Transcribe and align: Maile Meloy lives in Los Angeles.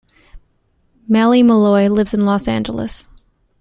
Maile 1.07 1.43
Meloy 1.43 1.87
lives 1.91 2.15
in 2.15 2.21
Los 2.25 2.47
Angeles. 2.47 3.05